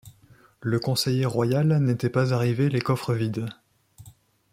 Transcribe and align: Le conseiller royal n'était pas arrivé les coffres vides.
Le 0.61 0.79
conseiller 0.79 1.27
royal 1.27 1.77
n'était 1.79 2.09
pas 2.09 2.33
arrivé 2.33 2.69
les 2.69 2.81
coffres 2.81 3.13
vides. 3.13 3.45